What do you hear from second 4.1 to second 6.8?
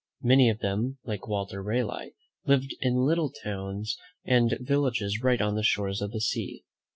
and villages right on the shores of the sea.